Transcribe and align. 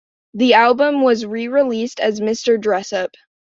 The 0.33 0.55
album 0.55 1.03
was 1.03 1.27
re-released 1.27 1.99
as 1.99 2.19
Mr. 2.21 2.59
Dress-Up. 2.59 3.11